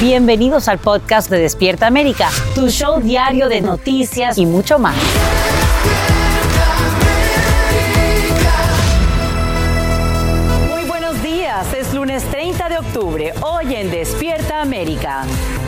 [0.00, 4.96] Bienvenidos al podcast de Despierta América, tu show diario de noticias y mucho más.
[10.68, 15.24] Muy buenos días, es lunes 30 de octubre, hoy en Despierta América.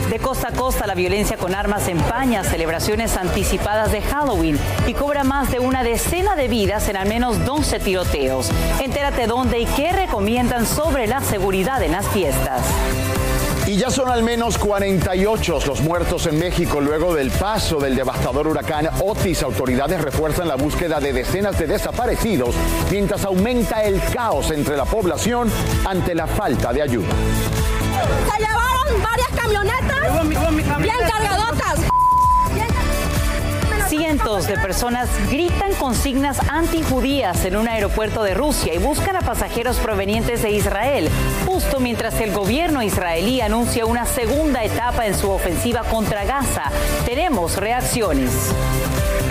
[0.09, 5.23] De costa a costa la violencia con armas empaña celebraciones anticipadas de Halloween y cobra
[5.23, 8.51] más de una decena de vidas en al menos 12 tiroteos.
[8.81, 12.61] Entérate dónde y qué recomiendan sobre la seguridad en las fiestas.
[13.67, 18.47] Y ya son al menos 48 los muertos en México luego del paso del devastador
[18.47, 19.43] huracán Otis.
[19.43, 22.55] Autoridades refuerzan la búsqueda de decenas de desaparecidos
[22.89, 25.51] mientras aumenta el caos entre la población
[25.85, 27.09] ante la falta de ayuda.
[28.31, 31.96] Se llevaron varias camionetas bien cargadotas.
[33.97, 39.77] Cientos de personas gritan consignas antijudías en un aeropuerto de Rusia y buscan a pasajeros
[39.77, 41.09] provenientes de Israel,
[41.47, 46.65] justo mientras el gobierno israelí anuncia una segunda etapa en su ofensiva contra Gaza.
[47.05, 48.53] Tenemos reacciones.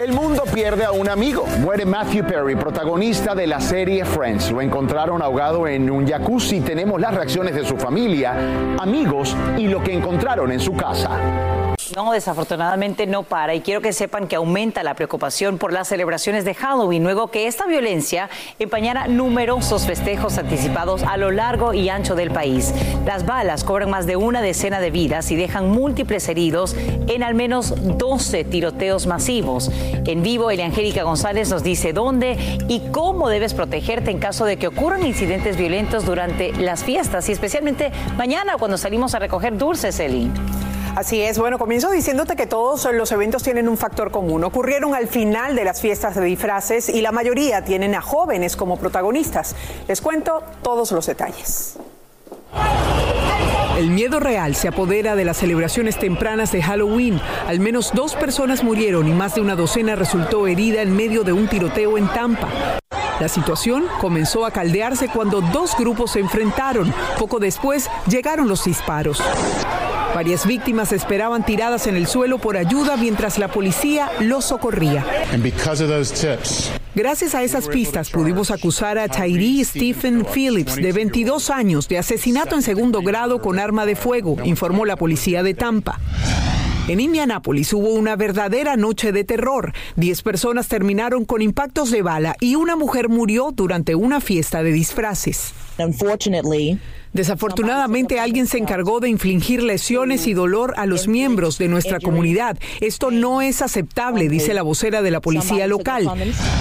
[0.02, 1.46] El mundo pierde a un amigo.
[1.60, 4.50] Muere Matthew Perry, protagonista de la serie Friends.
[4.50, 6.60] Lo encontraron ahogado en un jacuzzi.
[6.60, 8.34] Tenemos las reacciones de su familia,
[8.80, 11.55] amigos y lo que encontraron en su casa.
[11.94, 16.44] No, desafortunadamente no para y quiero que sepan que aumenta la preocupación por las celebraciones
[16.44, 22.16] de Halloween luego que esta violencia empañara numerosos festejos anticipados a lo largo y ancho
[22.16, 22.74] del país.
[23.04, 26.74] Las balas cobran más de una decena de vidas y dejan múltiples heridos
[27.06, 29.70] en al menos 12 tiroteos masivos.
[30.06, 32.36] En vivo, Eliangélica González nos dice dónde
[32.68, 37.32] y cómo debes protegerte en caso de que ocurran incidentes violentos durante las fiestas y
[37.32, 40.30] especialmente mañana cuando salimos a recoger dulces, Eli.
[40.96, 44.42] Así es, bueno, comienzo diciéndote que todos los eventos tienen un factor común.
[44.44, 48.78] Ocurrieron al final de las fiestas de disfraces y la mayoría tienen a jóvenes como
[48.78, 49.54] protagonistas.
[49.88, 51.76] Les cuento todos los detalles.
[53.76, 57.20] El miedo real se apodera de las celebraciones tempranas de Halloween.
[57.46, 61.34] Al menos dos personas murieron y más de una docena resultó herida en medio de
[61.34, 62.48] un tiroteo en Tampa.
[63.20, 66.90] La situación comenzó a caldearse cuando dos grupos se enfrentaron.
[67.18, 69.22] Poco después llegaron los disparos.
[70.16, 75.04] Varias víctimas esperaban tiradas en el suelo por ayuda mientras la policía los socorría.
[76.94, 82.54] Gracias a esas pistas pudimos acusar a Tyree Stephen Phillips, de 22 años, de asesinato
[82.54, 86.00] en segundo grado con arma de fuego, informó la policía de Tampa.
[86.88, 89.72] En Indianápolis hubo una verdadera noche de terror.
[89.96, 94.70] Diez personas terminaron con impactos de bala y una mujer murió durante una fiesta de
[94.70, 95.52] disfraces.
[97.12, 102.56] Desafortunadamente alguien se encargó de infligir lesiones y dolor a los miembros de nuestra comunidad.
[102.80, 106.08] Esto no es aceptable, dice la vocera de la policía local.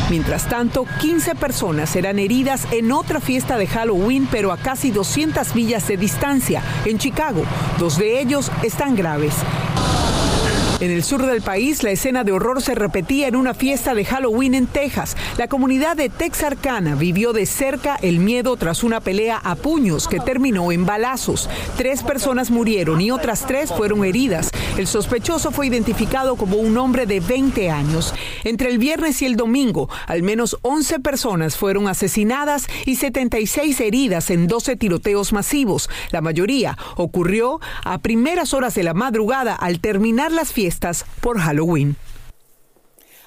[0.09, 5.56] Mientras tanto, 15 personas serán heridas en otra fiesta de Halloween, pero a casi 200
[5.56, 7.44] millas de distancia, en Chicago.
[7.78, 9.35] Dos de ellos están graves.
[10.81, 14.03] En el sur del país, la escena de horror se repetía en una fiesta de
[14.03, 15.16] Halloween en Texas.
[15.38, 20.19] La comunidad de Texarkana vivió de cerca el miedo tras una pelea a puños que
[20.19, 21.50] terminó en balazos.
[21.78, 24.52] Tres personas murieron y otras tres fueron heridas.
[24.78, 28.14] El sospechoso fue identificado como un hombre de 20 años.
[28.44, 34.30] Entre el viernes y el domingo, al menos 11 personas fueron asesinadas y 76 heridas
[34.30, 35.90] en 12 tiroteos masivos.
[36.12, 40.66] La mayoría ocurrió a primeras horas de la madrugada al terminar las fiestas
[41.22, 41.96] por Halloween.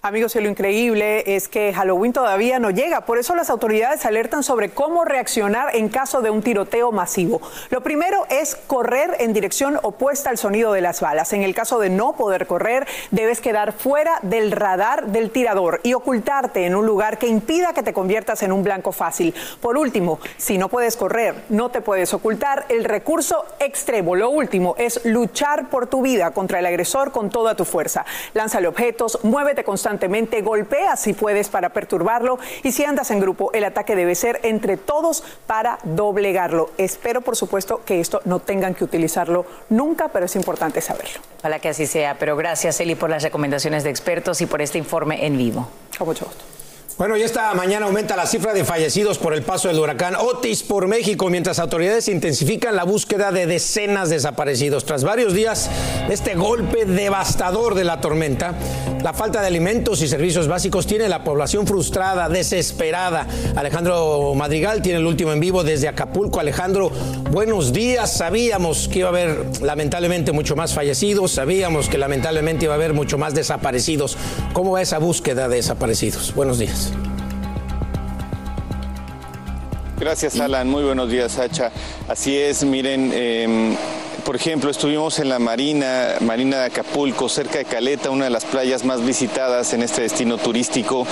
[0.01, 3.01] Amigos, y lo increíble es que Halloween todavía no llega.
[3.01, 7.43] Por eso las autoridades alertan sobre cómo reaccionar en caso de un tiroteo masivo.
[7.71, 11.33] Lo primero es correr en dirección opuesta al sonido de las balas.
[11.33, 15.95] En el caso de no poder correr, debes quedar fuera del radar del tirador y
[15.95, 19.35] ocultarte en un lugar que impida que te conviertas en un blanco fácil.
[19.61, 24.77] Por último, si no puedes correr, no te puedes ocultar, el recurso extremo, lo último,
[24.79, 28.05] es luchar por tu vida contra el agresor con toda tu fuerza.
[28.33, 33.51] Lánzale objetos, muévete constantemente constantemente, golpea si puedes para perturbarlo y si andas en grupo,
[33.55, 36.69] el ataque debe ser entre todos para doblegarlo.
[36.77, 41.21] Espero, por supuesto, que esto no tengan que utilizarlo nunca, pero es importante saberlo.
[41.39, 44.77] Ojalá que así sea, pero gracias Eli por las recomendaciones de expertos y por este
[44.77, 45.67] informe en vivo.
[45.97, 46.38] Con mucho gusto.
[46.99, 50.65] Bueno, y esta mañana aumenta la cifra de fallecidos por el paso del huracán Otis
[50.65, 54.85] por México, mientras autoridades intensifican la búsqueda de decenas de desaparecidos.
[54.85, 55.71] Tras varios días
[56.09, 58.55] de este golpe devastador de la tormenta,
[59.01, 63.29] la falta de alimentos y servicios básicos tiene la población frustrada, desesperada.
[63.55, 66.41] Alejandro Madrigal tiene el último en vivo desde Acapulco.
[66.41, 66.91] Alejandro,
[67.31, 68.13] buenos días.
[68.13, 72.93] Sabíamos que iba a haber lamentablemente mucho más fallecidos, sabíamos que lamentablemente iba a haber
[72.93, 74.17] mucho más desaparecidos.
[74.53, 76.35] ¿Cómo va esa búsqueda de desaparecidos?
[76.35, 76.88] Buenos días.
[80.01, 80.69] Gracias, Alan.
[80.69, 81.73] Muy buenos días, Sacha.
[82.07, 83.77] Así es, miren, eh,
[84.29, 88.45] por ejemplo, estuvimos en la Marina, Marina de Acapulco, cerca de Caleta, una de las
[88.45, 91.07] playas más visitadas en este destino turístico.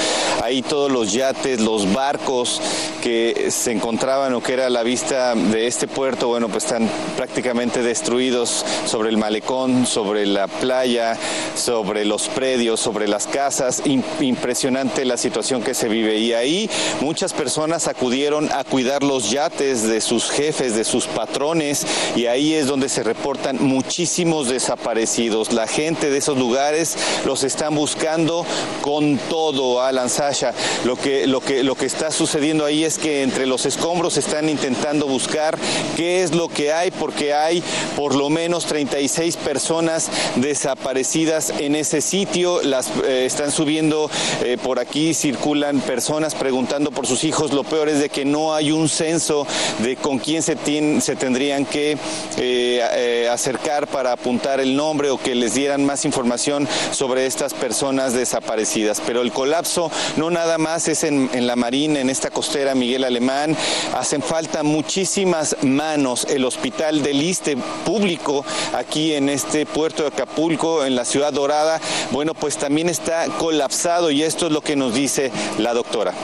[0.44, 2.60] Ahí todos los yates, los barcos
[3.02, 7.80] que se encontraban o que era la vista de este puerto, bueno, pues están prácticamente
[7.82, 11.16] destruidos sobre el malecón, sobre la playa,
[11.54, 13.82] sobre los predios, sobre las casas.
[14.20, 16.18] Impresionante la situación que se vive.
[16.18, 16.68] Y ahí
[17.00, 22.52] muchas personas acudieron a cuidar los yates de sus jefes, de sus patrones, y ahí
[22.52, 25.52] es donde se reportan muchísimos desaparecidos.
[25.52, 28.44] La gente de esos lugares los están buscando
[28.82, 30.52] con todo, Alan Sasha.
[30.84, 34.48] Lo que, lo que, lo que está sucediendo ahí es que entre los escombros están
[34.48, 35.56] intentando buscar
[35.96, 37.62] qué es lo que hay, porque hay
[37.96, 42.60] por lo menos 36 personas desaparecidas en ese sitio.
[42.62, 44.10] Las eh, están subiendo
[44.42, 47.52] eh, por aquí, circulan personas preguntando por sus hijos.
[47.52, 49.46] Lo peor es de que no hay un censo
[49.78, 50.56] de con quién se,
[51.00, 51.96] se tendrían que
[52.38, 57.54] eh, eh, acercar para apuntar el nombre o que les dieran más información sobre estas
[57.54, 59.00] personas desaparecidas.
[59.06, 63.56] Pero el colapso no nada más es en, la Marina, en esta costera Miguel Alemán,
[63.94, 66.26] hacen falta muchísimas manos.
[66.28, 68.44] El hospital del Iste público
[68.74, 71.80] aquí en este puerto de Acapulco, en la ciudad dorada,
[72.10, 76.14] bueno, pues también está colapsado y esto es lo que nos dice la doctora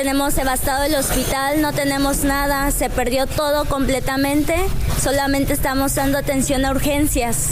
[0.00, 4.56] tenemos devastado el hospital, no tenemos nada, se perdió todo completamente,
[4.98, 7.50] solamente estamos dando atención a urgencias.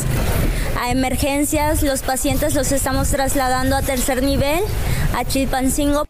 [0.81, 4.61] A emergencias, los pacientes los estamos trasladando a tercer nivel,
[5.15, 6.07] a Chilpancingo.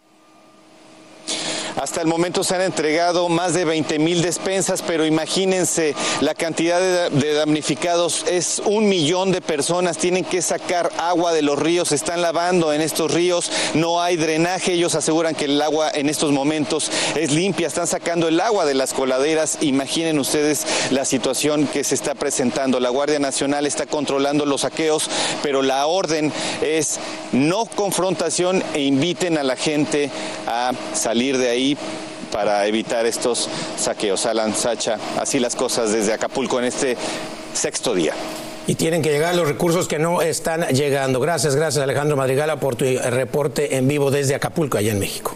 [1.79, 6.81] Hasta el momento se han entregado más de 20 mil despensas, pero imagínense la cantidad
[7.09, 9.97] de, damnificados es un millón de personas.
[9.97, 14.73] Tienen que sacar agua de los ríos, están lavando en estos ríos, no hay drenaje.
[14.73, 18.75] Ellos aseguran que el agua en estos momentos es limpia, están sacando el agua de
[18.75, 19.59] las coladeras.
[19.61, 22.81] Imaginen ustedes la situación que se está presentando.
[22.81, 25.09] La Guardia Nacional está controlando los saqueos,
[25.45, 26.99] pero la orden es
[27.31, 30.11] no confrontación e inviten a la gente
[30.49, 31.68] a salir de ahí
[32.33, 34.27] para evitar estos saqueos.
[34.27, 36.97] Alan Sacha, así las cosas desde Acapulco en este
[37.53, 38.15] sexto día.
[38.67, 41.21] Y tienen que llegar los recursos que no están llegando.
[41.21, 45.35] Gracias, gracias Alejandro Madrigala por tu reporte en vivo desde Acapulco, allá en México.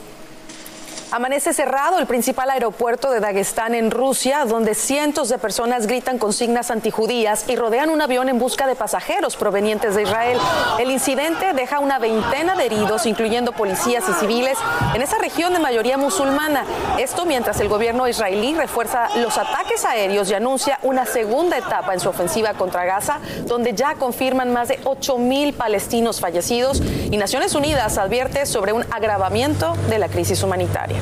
[1.13, 6.71] Amanece cerrado el principal aeropuerto de Dagestán en Rusia, donde cientos de personas gritan consignas
[6.71, 10.39] antijudías y rodean un avión en busca de pasajeros provenientes de Israel.
[10.79, 14.57] El incidente deja una veintena de heridos, incluyendo policías y civiles,
[14.95, 16.65] en esa región de mayoría musulmana.
[16.99, 22.01] Esto mientras el gobierno israelí refuerza los ataques aéreos y anuncia una segunda etapa en
[22.01, 27.55] su ofensiva contra Gaza, donde ya confirman más de 8 mil palestinos fallecidos y Naciones
[27.55, 31.02] Unidas advierte sobre un agravamiento de la crisis humanitaria.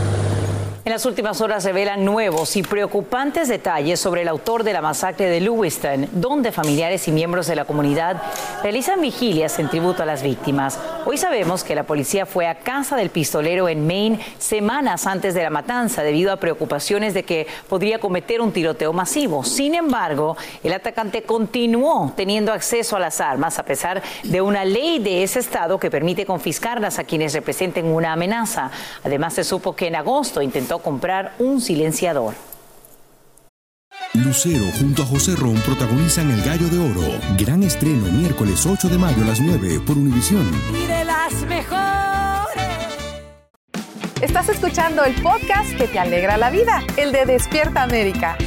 [0.83, 5.29] En las últimas horas revelan nuevos y preocupantes detalles sobre el autor de la masacre
[5.29, 8.19] de Lewiston, donde familiares y miembros de la comunidad
[8.63, 10.79] realizan vigilias en tributo a las víctimas.
[11.05, 15.43] Hoy sabemos que la policía fue a casa del pistolero en Maine semanas antes de
[15.43, 19.43] la matanza debido a preocupaciones de que podría cometer un tiroteo masivo.
[19.43, 24.97] Sin embargo, el atacante continuó teniendo acceso a las armas a pesar de una ley
[24.97, 28.71] de ese estado que permite confiscarlas a quienes representen una amenaza.
[29.03, 32.33] Además, se supo que en agosto intentó comprar un silenciador.
[34.13, 37.19] Lucero junto a José Ron protagonizan El Gallo de Oro.
[37.37, 40.51] Gran estreno miércoles 8 de mayo a las 9 por Univisión.
[40.73, 41.91] Y de las mejores.
[44.21, 48.37] Estás escuchando el podcast que te alegra la vida, el de Despierta América.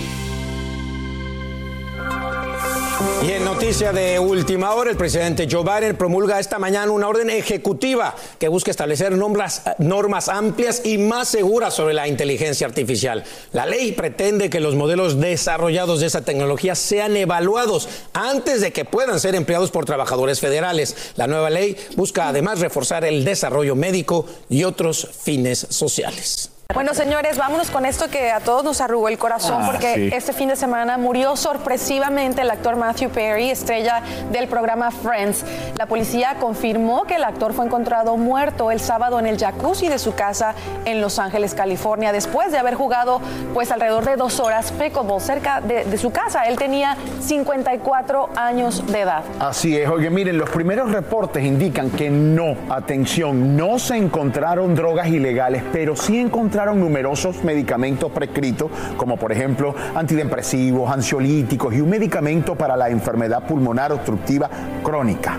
[3.26, 7.30] Y en noticia de última hora, el presidente Joe Biden promulga esta mañana una orden
[7.30, 13.24] ejecutiva que busca establecer normas, normas, amplias y más seguras sobre la inteligencia artificial.
[13.52, 18.84] La ley pretende que los modelos desarrollados de esa tecnología sean evaluados antes de que
[18.84, 20.94] puedan ser empleados por trabajadores federales.
[21.16, 26.50] La nueva ley busca además reforzar el desarrollo médico y otros fines sociales.
[26.74, 30.10] Bueno, señores, vámonos con esto que a todos nos arrugó el corazón Ah, porque sí.
[30.12, 34.02] este fin de semana murió sorpresivamente el actor Matthew Perry, estrella
[34.32, 35.44] del programa Friends.
[35.78, 40.00] La policía confirmó que el actor fue encontrado muerto el sábado en el jacuzzi de
[40.00, 40.54] su casa
[40.84, 43.20] en Los Ángeles, California, después de haber jugado
[43.54, 46.42] pues alrededor de dos horas pickleball cerca de, de su casa.
[46.42, 49.22] Él tenía 54 años de edad.
[49.38, 55.06] Así es, oye, miren, los primeros reportes indican que no, atención, no se encontraron drogas
[55.06, 62.54] ilegales, pero sí encontraron numerosos medicamentos prescritos, como por ejemplo antidepresivos, ansiolíticos y un medicamento
[62.54, 64.48] para la enfermedad pulmonar obstructiva
[64.82, 65.38] crónica.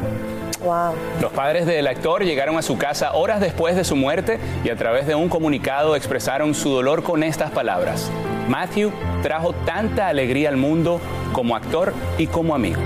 [1.21, 4.75] Los padres del actor llegaron a su casa horas después de su muerte y a
[4.75, 8.09] través de un comunicado expresaron su dolor con estas palabras.
[8.49, 8.91] Matthew
[9.21, 10.99] trajo tanta alegría al mundo
[11.33, 12.81] como actor y como amigo.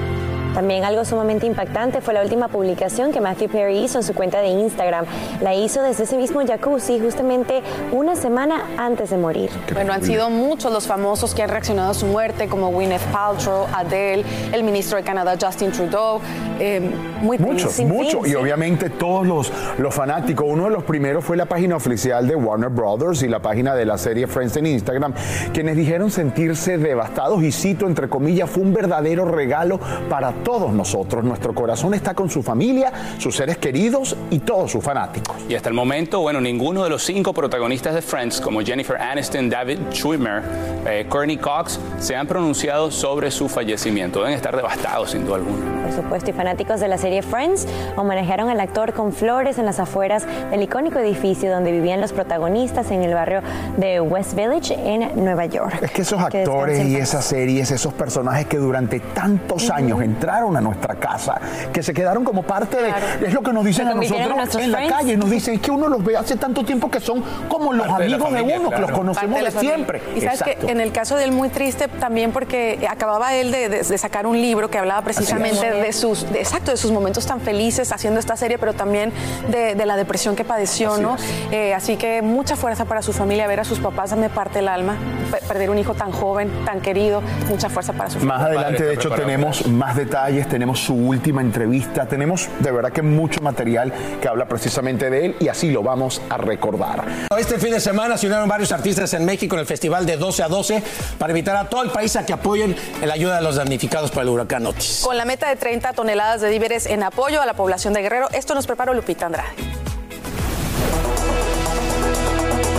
[0.59, 4.41] También algo sumamente impactante fue la última publicación que Matthew Perry hizo en su cuenta
[4.41, 5.05] de Instagram.
[5.39, 7.61] La hizo desde ese mismo jacuzzi justamente
[7.93, 9.49] una semana antes de morir.
[9.73, 13.67] Bueno, han sido muchos los famosos que han reaccionado a su muerte, como Gwyneth Paltrow,
[13.73, 16.19] Adele, el ministro de Canadá Justin Trudeau.
[16.59, 16.81] eh,
[17.21, 18.27] muy Muchos, muchos.
[18.27, 20.45] Y obviamente todos los, los fanáticos.
[20.45, 23.85] Uno de los primeros fue la página oficial de Warner Brothers y la página de
[23.85, 25.13] la serie Friends en Instagram,
[25.53, 31.23] quienes dijeron sentirse devastados y cito, entre comillas, fue un verdadero regalo para todos nosotros.
[31.23, 35.35] Nuestro corazón está con su familia, sus seres queridos y todos sus fanáticos.
[35.47, 39.49] Y hasta el momento, bueno, ninguno de los cinco protagonistas de Friends, como Jennifer Aniston,
[39.49, 40.41] David Schwimmer,
[40.87, 44.19] eh, Courtney Cox, se han pronunciado sobre su fallecimiento.
[44.19, 45.83] Deben estar devastados, sin duda alguna.
[45.83, 49.79] Por supuesto, y fanáticos de la serie Friends homenajearon al actor con flores en las
[49.79, 53.41] afueras del icónico edificio donde vivían los protagonistas en el barrio
[53.77, 55.79] de West Village en Nueva York.
[55.81, 60.62] Es que esos actores y esas series, esos personajes que durante tantos años entraron a
[60.62, 61.39] nuestra casa,
[61.74, 62.93] que se quedaron como parte de...
[63.25, 65.17] Es lo que nos dicen a en nosotros en la calle.
[65.17, 68.03] Nos dicen es que uno los ve hace tanto tiempo que son como los Parte
[68.05, 68.98] de amigos de, familia, uno, que los claro.
[69.00, 69.75] conocemos de, familia.
[69.75, 70.01] siempre.
[70.15, 70.67] Y sabes Exacto.
[70.67, 73.98] que en el caso de él muy triste también porque acababa él de, de- de
[73.98, 77.91] sacar un libro que hablaba precisamente de sus, de- exacto, de sus momentos tan felices
[77.91, 79.12] haciendo esta serie, pero también
[79.50, 81.15] de, de la depresión que padeció, Así ¿no?
[81.51, 84.67] Eh, así que mucha fuerza para su familia, ver a sus papás me parte el
[84.67, 84.95] alma,
[85.31, 88.59] Pe- perder un hijo tan joven, tan querido, mucha fuerza para su Más familia.
[88.62, 90.18] adelante, de hecho, tenemos más detalles,
[90.49, 95.35] tenemos su última entrevista, tenemos de verdad que mucho material que habla precisamente de él
[95.39, 97.05] y así lo vamos a recordar.
[97.38, 100.43] Este fin de semana se unieron varios artistas en México en el festival de 12
[100.43, 100.83] a 12
[101.17, 104.11] para invitar a todo el país a que apoyen en la ayuda de los damnificados
[104.11, 105.01] por el huracán Otis.
[105.03, 108.27] Con la meta de 30 toneladas de víveres en apoyo a la población de Guerrero,
[108.33, 109.49] esto nos preparó Lupita Andrade.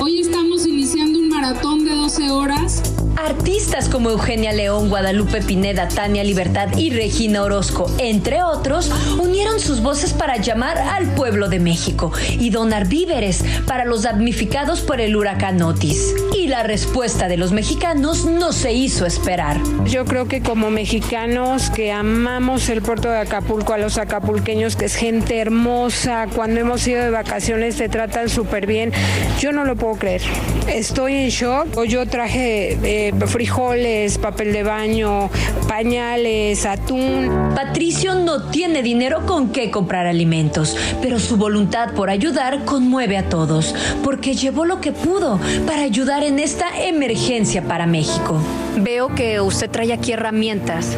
[0.01, 3.00] Hoy estamos iniciando un maratón de 12 horas.
[3.25, 9.83] Artistas como Eugenia León, Guadalupe Pineda, Tania Libertad y Regina Orozco, entre otros, unieron sus
[9.83, 15.17] voces para llamar al pueblo de México y donar víveres para los damnificados por el
[15.17, 16.15] huracán Otis.
[16.35, 19.59] Y la respuesta de los mexicanos no se hizo esperar.
[19.85, 24.87] Yo creo que como mexicanos que amamos el puerto de Acapulco, a los acapulqueños, que
[24.87, 28.93] es gente hermosa, cuando hemos ido de vacaciones te tratan súper bien,
[29.39, 30.23] yo no lo puedo creer.
[30.67, 31.85] Estoy en shock.
[31.85, 35.31] Yo traje eh, frijoles, papel de baño,
[35.69, 37.31] pañales, atún.
[37.55, 43.29] Patricio no tiene dinero con qué comprar alimentos, pero su voluntad por ayudar conmueve a
[43.29, 48.41] todos, porque llevó lo que pudo para ayudar en esta emergencia para México.
[48.77, 50.97] Veo que usted trae aquí herramientas.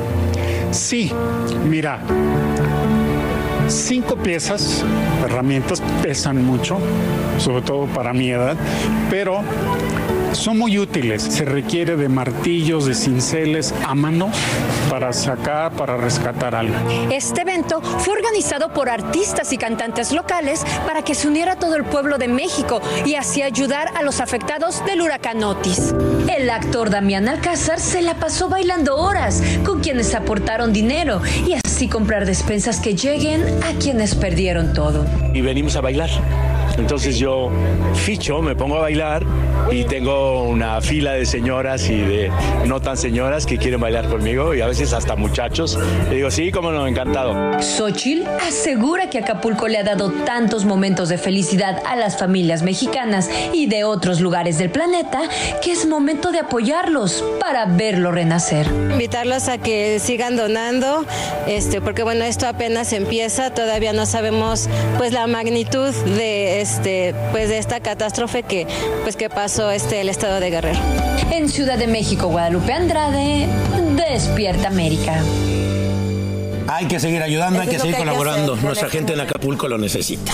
[0.71, 1.13] Sí,
[1.69, 2.01] mira,
[3.69, 4.85] cinco piezas,
[5.25, 6.79] herramientas pesan mucho,
[7.39, 8.57] sobre todo para mi edad,
[9.11, 9.43] pero
[10.35, 11.23] son muy útiles.
[11.23, 14.31] Se requiere de martillos, de cinceles a mano
[14.91, 16.75] para sacar, para rescatar algo.
[17.11, 21.85] Este evento fue organizado por artistas y cantantes locales para que se uniera todo el
[21.85, 25.95] pueblo de México y así ayudar a los afectados del huracán Otis.
[26.35, 31.89] El actor Damián Alcázar se la pasó bailando horas con quienes aportaron dinero y así
[31.89, 35.05] comprar despensas que lleguen a quienes perdieron todo.
[35.35, 36.11] y venimos a bailar.
[36.79, 37.51] Entonces yo
[37.95, 39.25] ficho, me pongo a bailar
[39.71, 42.31] y tengo una fila de señoras y de
[42.67, 45.79] no tan señoras que quieren bailar conmigo y a veces hasta muchachos.
[46.09, 47.35] Le digo, sí, cómo no, encantado.
[47.63, 53.31] Xochitl asegura que Acapulco le ha dado tantos momentos de felicidad a las familias mexicanas
[53.53, 55.21] y de otros lugares del planeta
[55.63, 58.67] que es momento de apoyarlos para verlo renacer.
[58.67, 61.05] Invitarlos a que sigan donando,
[61.47, 67.49] este, porque bueno, esto apenas empieza, todavía no sabemos pues la magnitud de este, pues
[67.49, 68.67] de esta catástrofe que,
[69.05, 70.79] pues que pasó este el estado de Guerrero.
[71.31, 73.47] En Ciudad de México, Guadalupe Andrade,
[73.97, 75.23] Despierta América.
[76.69, 78.57] Hay que seguir ayudando, hay que seguir que hay que colaborando.
[78.57, 80.33] Nuestra gente en Acapulco lo necesita.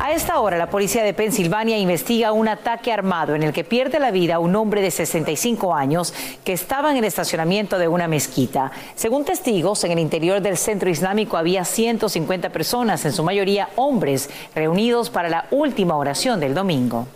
[0.00, 3.98] A esta hora, la policía de Pensilvania investiga un ataque armado en el que pierde
[3.98, 8.70] la vida un hombre de 65 años que estaba en el estacionamiento de una mezquita.
[8.94, 14.30] Según testigos, en el interior del centro islámico había 150 personas, en su mayoría hombres,
[14.54, 17.08] reunidos para la última oración del domingo.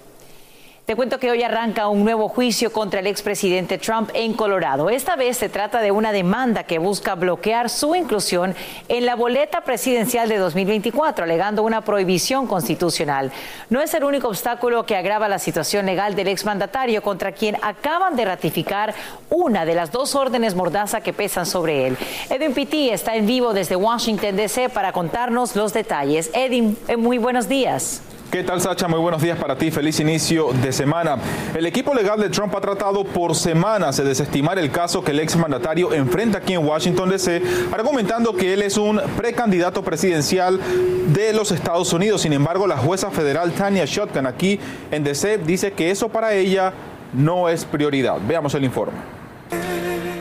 [0.88, 4.88] Te cuento que hoy arranca un nuevo juicio contra el expresidente Trump en Colorado.
[4.88, 8.54] Esta vez se trata de una demanda que busca bloquear su inclusión
[8.88, 13.30] en la boleta presidencial de 2024, alegando una prohibición constitucional.
[13.68, 18.16] No es el único obstáculo que agrava la situación legal del exmandatario contra quien acaban
[18.16, 18.94] de ratificar
[19.28, 21.98] una de las dos órdenes mordaza que pesan sobre él.
[22.30, 24.70] Edwin Pitti está en vivo desde Washington, D.C.
[24.70, 26.30] para contarnos los detalles.
[26.32, 28.00] Edwin, eh, muy buenos días.
[28.30, 28.86] ¿Qué tal, Sacha?
[28.88, 29.70] Muy buenos días para ti.
[29.70, 31.16] Feliz inicio de semana.
[31.54, 35.20] El equipo legal de Trump ha tratado por semanas de desestimar el caso que el
[35.20, 37.40] exmandatario enfrenta aquí en Washington, D.C.,
[37.72, 40.60] argumentando que él es un precandidato presidencial
[41.06, 42.20] de los Estados Unidos.
[42.20, 45.38] Sin embargo, la jueza federal Tania Shotgun aquí en D.C.
[45.38, 46.74] dice que eso para ella
[47.14, 48.18] no es prioridad.
[48.28, 49.17] Veamos el informe.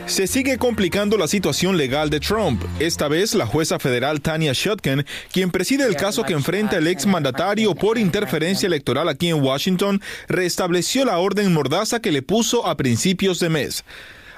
[0.06, 2.62] Se sigue complicando la situación legal de Trump.
[2.80, 7.74] Esta vez la jueza federal Tania Shotkin, quien preside el caso que enfrenta el exmandatario
[7.74, 13.38] por interferencia electoral aquí en Washington, restableció la orden mordaza que le puso a principios
[13.38, 13.84] de mes.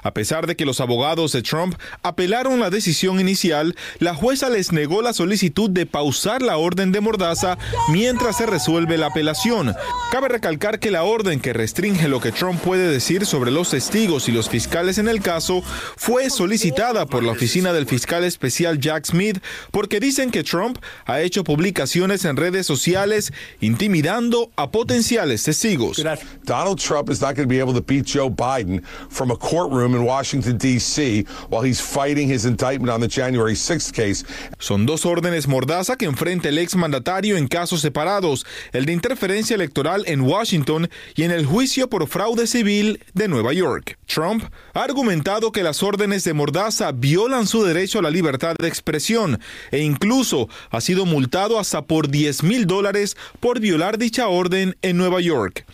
[0.02, 4.73] A pesar de que los abogados de Trump apelaron la decisión inicial, la jueza les
[4.73, 9.75] negó la solicitud de pausar la orden de mordaza mientras se resuelve la apelación.
[10.11, 14.28] Cabe recalcar que la orden que restringe lo que Trump puede decir sobre los testigos
[14.28, 15.62] y los fiscales en el caso
[15.97, 21.21] fue solicitada por la oficina del fiscal especial Jack Smith porque dicen que Trump ha
[21.21, 26.02] hecho publicaciones en redes sociales intimidando a potenciales testigos.
[26.45, 29.89] Donald Trump is not going to be able to beat Joe Biden from a courtroom
[29.94, 34.25] in Washington, D.C., while he's fighting his indictment on the January 6th case.
[34.59, 40.04] Son dos órdenes mordaza que enfrenta el exmandatario en casos separados, el de interferencia electoral
[40.06, 43.99] en Washington y en el juicio por fraude civil de Nueva York.
[44.06, 44.44] Trump
[44.75, 49.40] ha argumentado que las órdenes de mordaza violan su derecho a la libertad de expresión
[49.70, 54.97] e incluso ha sido multado hasta por 10 mil dólares por violar dicha orden en
[54.97, 55.64] Nueva York.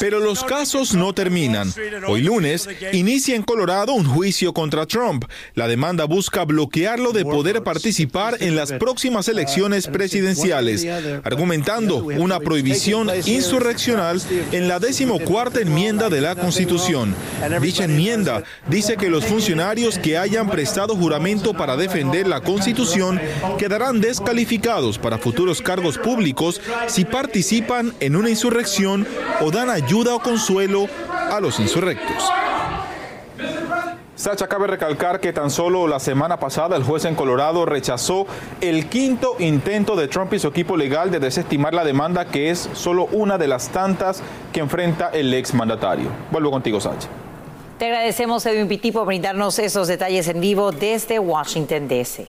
[0.00, 1.72] Pero los casos no terminan.
[2.06, 5.24] Hoy lunes inicia en Colorado un juicio contra Trump.
[5.54, 10.86] La demanda busca bloquearlo de poder participar en las próximas elecciones presidenciales,
[11.24, 17.16] argumentando una prohibición insurreccional en la decimocuarta enmienda de la Constitución.
[17.60, 23.20] Dicha enmienda dice que los funcionarios que hayan prestado juramento para defender la Constitución
[23.58, 29.04] quedarán descalificados para futuros cargos públicos si participan en una insurrección
[29.40, 30.86] o dan ayuda o consuelo
[31.30, 32.19] a los insurrectos.
[34.20, 38.26] Sacha, cabe recalcar que tan solo la semana pasada el juez en Colorado rechazó
[38.60, 42.68] el quinto intento de Trump y su equipo legal de desestimar la demanda, que es
[42.74, 46.10] solo una de las tantas que enfrenta el ex mandatario.
[46.30, 47.08] Vuelvo contigo, Sacha.
[47.78, 52.26] Te agradecemos, Edwin Pitti, por brindarnos esos detalles en vivo desde Washington, D.C.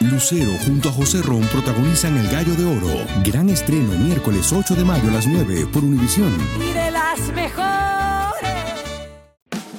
[0.00, 3.04] Lucero junto a José Ron protagonizan El Gallo de Oro.
[3.22, 6.34] Gran estreno miércoles 8 de mayo a las 9 por Univisión.
[6.58, 7.97] Y de las mejores.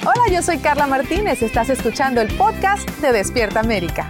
[0.02, 1.42] Hola, yo soy Carla Martínez.
[1.42, 4.10] Estás escuchando el podcast de Despierta América.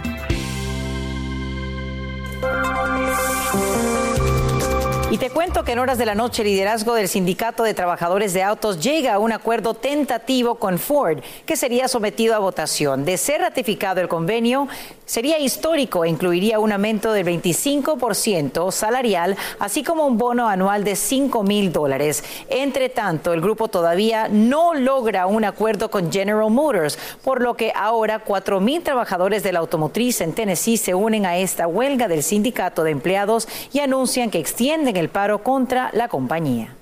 [5.10, 8.32] Y te cuento que en horas de la noche el liderazgo del Sindicato de Trabajadores
[8.32, 13.04] de Autos llega a un acuerdo tentativo con Ford que sería sometido a votación.
[13.04, 14.68] De ser ratificado el convenio,
[15.10, 20.94] sería histórico e incluiría un aumento del 25% salarial, así como un bono anual de
[20.94, 22.22] 5 mil dólares.
[22.48, 27.72] Entre tanto, el grupo todavía no logra un acuerdo con General Motors, por lo que
[27.74, 32.22] ahora 4 mil trabajadores de la automotriz en Tennessee se unen a esta huelga del
[32.22, 36.76] sindicato de empleados y anuncian que extienden el paro contra la compañía.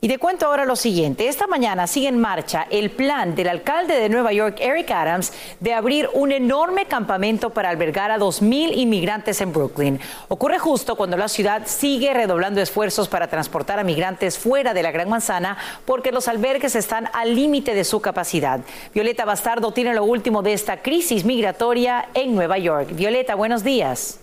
[0.00, 1.26] Y te cuento ahora lo siguiente.
[1.26, 5.74] Esta mañana sigue en marcha el plan del alcalde de Nueva York, Eric Adams, de
[5.74, 9.98] abrir un enorme campamento para albergar a 2.000 inmigrantes en Brooklyn.
[10.28, 14.92] Ocurre justo cuando la ciudad sigue redoblando esfuerzos para transportar a migrantes fuera de la
[14.92, 18.60] Gran Manzana porque los albergues están al límite de su capacidad.
[18.94, 22.90] Violeta Bastardo tiene lo último de esta crisis migratoria en Nueva York.
[22.92, 24.20] Violeta, buenos días.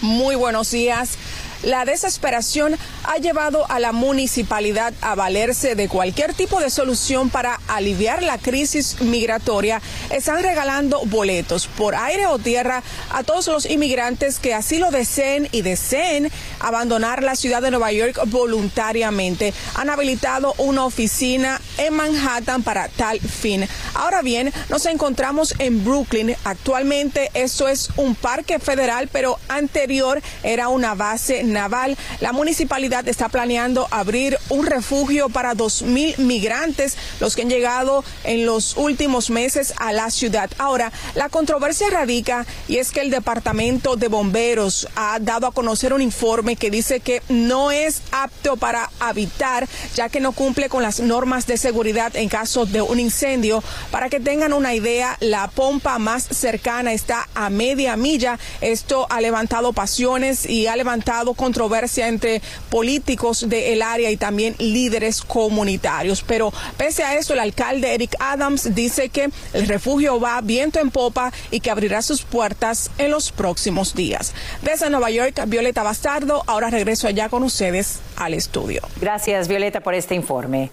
[0.00, 1.18] Muy buenos días.
[1.62, 7.60] La desesperación ha llevado a la municipalidad a valerse de cualquier tipo de solución para
[7.68, 9.80] aliviar la crisis migratoria.
[10.10, 15.48] Están regalando boletos por aire o tierra a todos los inmigrantes que así lo deseen
[15.52, 19.52] y deseen abandonar la ciudad de Nueva York voluntariamente.
[19.74, 23.66] Han habilitado una oficina en Manhattan para tal fin.
[23.94, 26.36] Ahora bien, nos encontramos en Brooklyn.
[26.44, 31.96] Actualmente eso es un parque federal, pero anterior era una base naval.
[32.20, 38.04] La municipalidad está planeando abrir un refugio para dos mil migrantes, los que han llegado
[38.24, 40.50] en los últimos meses a la ciudad.
[40.58, 45.92] Ahora, la controversia radica y es que el Departamento de Bomberos ha dado a conocer
[45.92, 50.82] un informe que dice que no es apto para habitar, ya que no cumple con
[50.82, 53.62] las normas de seguridad en caso de un incendio.
[53.90, 58.38] Para que tengan una idea, la pompa más cercana está a media milla.
[58.60, 65.22] Esto ha levantado pasiones y ha levantado controversia entre políticos del área y también líderes
[65.22, 66.22] comunitarios.
[66.26, 70.90] Pero pese a eso, el alcalde Eric Adams dice que el refugio va viento en
[70.90, 74.34] popa y que abrirá sus puertas en los próximos días.
[74.62, 78.82] Desde Nueva York, Violeta Bastardo, ahora regreso allá con ustedes al estudio.
[79.00, 80.70] Gracias, Violeta, por este informe.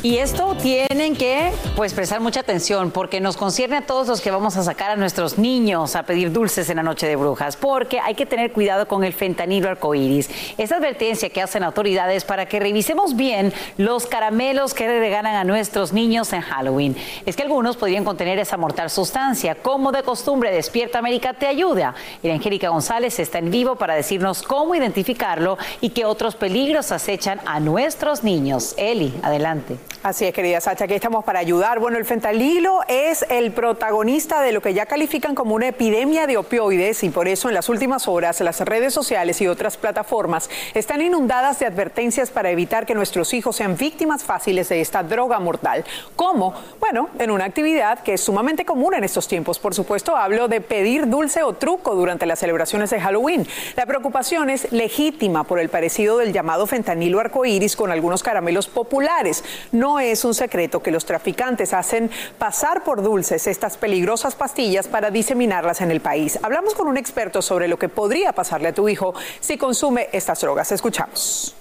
[0.00, 4.30] Y esto tienen que pues prestar mucha atención porque nos concierne a todos los que
[4.30, 7.98] vamos a sacar a nuestros niños a pedir dulces en la noche de brujas, porque
[7.98, 10.30] hay que tener cuidado con el fentanilo arcoíris.
[10.56, 15.92] Esta advertencia que hacen autoridades para que revisemos bien los caramelos que regalan a nuestros
[15.92, 16.96] niños en Halloween.
[17.26, 19.56] Es que algunos podrían contener esa mortal sustancia.
[19.56, 21.96] Como de costumbre, Despierta América te ayuda.
[22.22, 27.40] Y Angélica González está en vivo para decirnos cómo identificarlo y qué otros peligros acechan
[27.46, 28.74] a nuestros niños.
[28.76, 29.76] Eli, adelante.
[30.00, 31.80] Así es, querida Sacha, aquí estamos para ayudar.
[31.80, 36.36] Bueno, el fentanilo es el protagonista de lo que ya califican como una epidemia de
[36.36, 41.02] opioides y por eso en las últimas horas las redes sociales y otras plataformas están
[41.02, 45.84] inundadas de advertencias para evitar que nuestros hijos sean víctimas fáciles de esta droga mortal.
[46.14, 46.54] ¿Cómo?
[46.78, 49.58] Bueno, en una actividad que es sumamente común en estos tiempos.
[49.58, 53.48] Por supuesto, hablo de pedir dulce o truco durante las celebraciones de Halloween.
[53.74, 59.42] La preocupación es legítima por el parecido del llamado fentanilo arcoíris con algunos caramelos populares.
[59.72, 65.10] No es un secreto que los traficantes hacen pasar por dulces estas peligrosas pastillas para
[65.10, 66.38] diseminarlas en el país.
[66.42, 70.40] Hablamos con un experto sobre lo que podría pasarle a tu hijo si consume estas
[70.40, 70.72] drogas.
[70.72, 71.54] Escuchamos.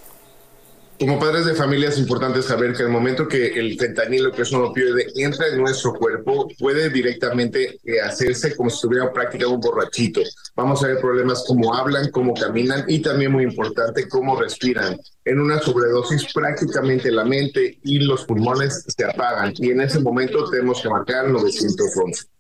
[1.00, 4.52] Como padres de familia es importante saber que el momento que el fentanilo, que es
[4.52, 9.62] un opioide, entra en nuestro cuerpo, puede directamente eh, hacerse como si estuviera practicando un
[9.62, 10.22] borrachito.
[10.56, 15.00] Vamos a ver problemas como hablan, cómo caminan y también muy importante cómo respiran.
[15.24, 20.50] En una sobredosis prácticamente la mente y los pulmones se apagan y en ese momento
[20.50, 22.37] tenemos que marcar 911.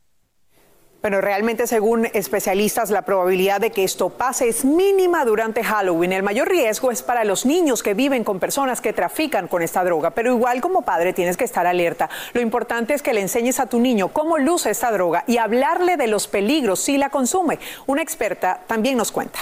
[1.08, 6.12] Bueno, realmente según especialistas la probabilidad de que esto pase es mínima durante Halloween.
[6.12, 9.86] El mayor riesgo es para los niños que viven con personas que trafican con esta
[9.86, 12.10] droga, pero igual como padre tienes que estar alerta.
[12.34, 15.96] Lo importante es que le enseñes a tu niño cómo luce esta droga y hablarle
[15.96, 17.58] de los peligros si la consume.
[17.86, 19.39] Una experta también nos cuenta.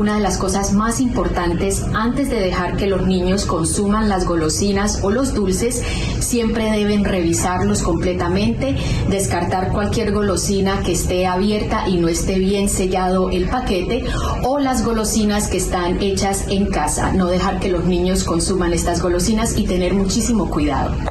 [0.00, 5.00] Una de las cosas más importantes antes de dejar que los niños consuman las golosinas
[5.02, 5.82] o los dulces,
[6.20, 8.78] siempre deben revisarlos completamente,
[9.10, 14.04] descartar cualquier golosina que esté abierta y no esté bien sellado el paquete
[14.42, 17.12] o las golosinas que están hechas en casa.
[17.12, 21.09] No dejar que los niños consuman estas golosinas y tener muchísimo cuidado.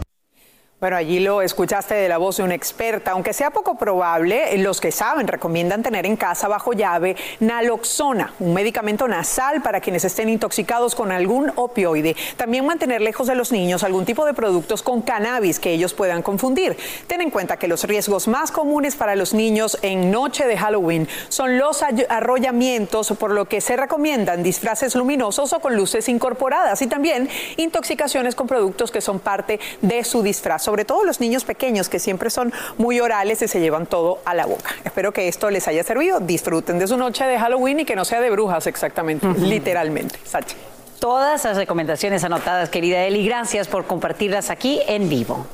[0.79, 3.11] Bueno, allí lo escuchaste de la voz de una experta.
[3.11, 8.53] Aunque sea poco probable, los que saben recomiendan tener en casa bajo llave naloxona, un
[8.53, 12.15] medicamento nasal para quienes estén intoxicados con algún opioide.
[12.37, 16.21] También mantener lejos de los niños algún tipo de productos con cannabis que ellos puedan
[16.21, 16.77] confundir.
[17.07, 21.09] Ten en cuenta que los riesgos más comunes para los niños en noche de Halloween
[21.27, 26.87] son los arrollamientos, por lo que se recomiendan disfraces luminosos o con luces incorporadas y
[26.87, 31.89] también intoxicaciones con productos que son parte de su disfraz sobre todo los niños pequeños
[31.89, 34.69] que siempre son muy orales y se llevan todo a la boca.
[34.85, 36.19] Espero que esto les haya servido.
[36.19, 40.19] Disfruten de su noche de Halloween y que no sea de brujas exactamente, literalmente.
[40.23, 40.55] Sacha.
[40.99, 45.47] Todas las recomendaciones anotadas, querida Eli, gracias por compartirlas aquí en vivo.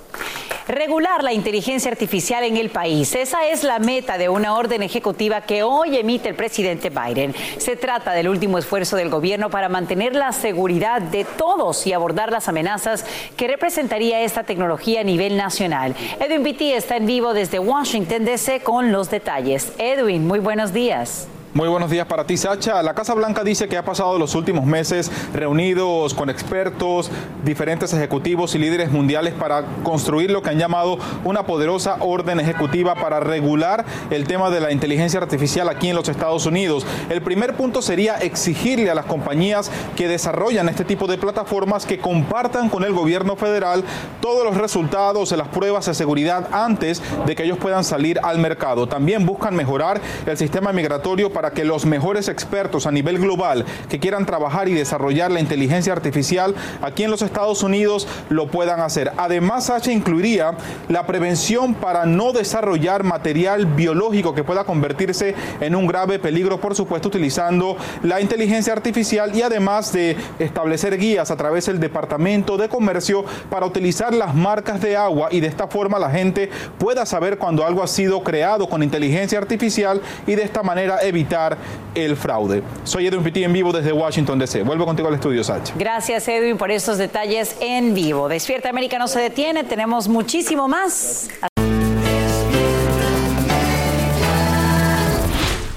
[0.67, 3.13] Regular la inteligencia artificial en el país.
[3.13, 7.35] Esa es la meta de una orden ejecutiva que hoy emite el presidente Biden.
[7.57, 12.31] Se trata del último esfuerzo del gobierno para mantener la seguridad de todos y abordar
[12.31, 13.05] las amenazas
[13.37, 15.95] que representaría esta tecnología a nivel nacional.
[16.19, 18.61] Edwin Pitti está en vivo desde Washington, D.C.
[18.61, 19.71] con los detalles.
[19.77, 21.27] Edwin, muy buenos días.
[21.55, 22.83] Muy buenos días para ti, Sacha.
[22.83, 27.09] La Casa Blanca dice que ha pasado los últimos meses reunidos con expertos,
[27.45, 32.95] diferentes ejecutivos y líderes mundiales para construir lo que han llamado una poderosa orden ejecutiva
[32.95, 36.85] para regular el tema de la inteligencia artificial aquí en los Estados Unidos.
[37.07, 41.99] El primer punto sería exigirle a las compañías que desarrollan este tipo de plataformas que
[41.99, 43.85] compartan con el gobierno federal
[44.19, 48.39] todos los resultados de las pruebas de seguridad antes de que ellos puedan salir al
[48.39, 48.87] mercado.
[48.87, 53.99] También buscan mejorar el sistema migratorio para que los mejores expertos a nivel global que
[53.99, 59.11] quieran trabajar y desarrollar la inteligencia artificial aquí en los Estados Unidos lo puedan hacer.
[59.17, 60.55] Además, H incluiría
[60.89, 66.75] la prevención para no desarrollar material biológico que pueda convertirse en un grave peligro, por
[66.75, 72.69] supuesto, utilizando la inteligencia artificial y además de establecer guías a través del Departamento de
[72.69, 77.37] Comercio para utilizar las marcas de agua y de esta forma la gente pueda saber
[77.37, 80.99] cuando algo ha sido creado con inteligencia artificial y de esta manera
[81.93, 82.63] el fraude.
[82.83, 84.63] Soy Edwin Pitti en vivo desde Washington DC.
[84.63, 85.73] Vuelvo contigo al estudio, Sacha.
[85.77, 88.29] Gracias, Edwin, por estos detalles en vivo.
[88.29, 91.29] Despierta América no se detiene, tenemos muchísimo más.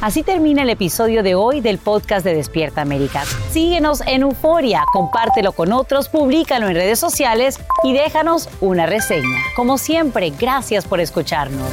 [0.00, 3.24] Así termina el episodio de hoy del podcast de Despierta América.
[3.50, 9.38] Síguenos en Euforia, compártelo con otros, públicalo en redes sociales y déjanos una reseña.
[9.56, 11.72] Como siempre, gracias por escucharnos.